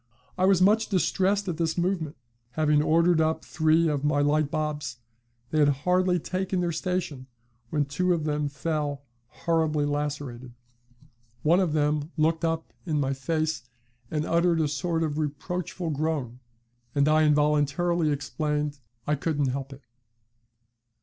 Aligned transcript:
I 0.35 0.45
was 0.45 0.63
much 0.63 0.89
distressed 0.89 1.47
at 1.47 1.57
this 1.57 1.77
moment; 1.77 2.17
having 2.53 2.81
ordered 2.81 3.21
up 3.21 3.45
three 3.45 3.87
of 3.87 4.03
my 4.03 4.19
light 4.19 4.49
bobs, 4.49 4.97
they 5.51 5.59
had 5.59 5.67
hardly 5.69 6.17
taken 6.17 6.59
their 6.59 6.71
station 6.71 7.27
when 7.69 7.85
two 7.85 8.11
of 8.11 8.23
them 8.23 8.47
fell 8.49 9.03
horribly 9.27 9.85
lacerated. 9.85 10.55
One 11.43 11.59
of 11.59 11.73
them 11.73 12.09
looked 12.17 12.43
up 12.43 12.73
in 12.83 12.99
my 12.99 13.13
face 13.13 13.61
and 14.09 14.25
uttered 14.25 14.59
a 14.59 14.67
sort 14.67 15.03
of 15.03 15.19
reproachful 15.19 15.91
groan, 15.91 16.39
and 16.95 17.07
I 17.07 17.21
involuntarily 17.23 18.09
exclaimed, 18.11 18.79
'I 19.05 19.13
couldn't 19.17 19.49
help 19.49 19.71
it.' 19.71 19.83